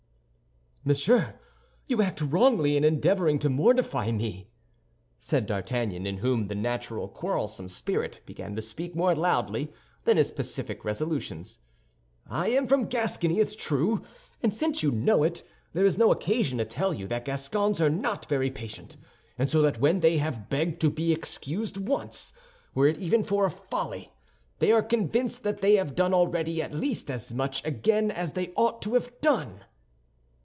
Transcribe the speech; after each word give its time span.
"Monsieur, 0.83 1.35
you 1.85 2.01
act 2.01 2.21
wrongly 2.21 2.75
in 2.75 2.83
endeavoring 2.83 3.37
to 3.37 3.51
mortify 3.51 4.09
me," 4.11 4.49
said 5.19 5.45
D'Artagnan, 5.45 6.07
in 6.07 6.17
whom 6.17 6.47
the 6.47 6.55
natural 6.55 7.07
quarrelsome 7.07 7.69
spirit 7.69 8.19
began 8.25 8.55
to 8.55 8.63
speak 8.63 8.95
more 8.95 9.13
loudly 9.15 9.71
than 10.05 10.17
his 10.17 10.31
pacific 10.31 10.83
resolutions. 10.83 11.59
"I 12.27 12.47
am 12.49 12.65
from 12.65 12.87
Gascony, 12.87 13.37
it 13.39 13.49
is 13.49 13.55
true; 13.55 14.01
and 14.41 14.51
since 14.51 14.81
you 14.81 14.89
know 14.89 15.21
it, 15.21 15.43
there 15.73 15.85
is 15.85 15.99
no 15.99 16.11
occasion 16.11 16.57
to 16.57 16.65
tell 16.65 16.95
you 16.95 17.05
that 17.09 17.25
Gascons 17.25 17.79
are 17.79 17.91
not 17.91 18.25
very 18.27 18.49
patient, 18.49 18.97
so 19.45 19.61
that 19.61 19.79
when 19.79 19.99
they 19.99 20.17
have 20.17 20.49
begged 20.49 20.81
to 20.81 20.89
be 20.89 21.13
excused 21.13 21.77
once, 21.77 22.33
were 22.73 22.87
it 22.87 22.97
even 22.97 23.21
for 23.21 23.45
a 23.45 23.51
folly, 23.51 24.11
they 24.57 24.71
are 24.71 24.81
convinced 24.81 25.43
that 25.43 25.61
they 25.61 25.75
have 25.75 25.93
done 25.93 26.11
already 26.15 26.59
at 26.59 26.73
least 26.73 27.11
as 27.11 27.31
much 27.35 27.63
again 27.63 28.09
as 28.09 28.31
they 28.31 28.51
ought 28.55 28.81
to 28.81 28.95
have 28.95 29.11
done." 29.21 29.63